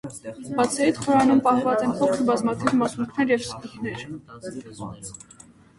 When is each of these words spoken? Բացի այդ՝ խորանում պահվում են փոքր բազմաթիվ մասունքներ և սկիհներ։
Բացի 0.59 0.81
այդ՝ 0.85 1.01
խորանում 1.03 1.43
պահվում 1.49 1.85
են 1.89 1.93
փոքր 1.99 2.25
բազմաթիվ 2.31 2.75
մասունքներ 2.81 3.35
և 3.37 3.45
սկիհներ։ 3.51 4.05